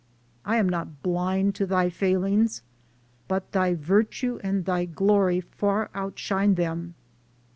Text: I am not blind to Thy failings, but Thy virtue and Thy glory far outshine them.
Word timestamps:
I 0.45 0.55
am 0.55 0.67
not 0.67 1.03
blind 1.03 1.53
to 1.53 1.67
Thy 1.67 1.91
failings, 1.91 2.63
but 3.27 3.51
Thy 3.51 3.75
virtue 3.75 4.39
and 4.43 4.65
Thy 4.65 4.85
glory 4.85 5.41
far 5.41 5.91
outshine 5.93 6.55
them. 6.55 6.95